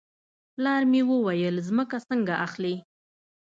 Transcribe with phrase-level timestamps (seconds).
[0.53, 2.75] پلار مې وویل ځمکه څنګه اخلې.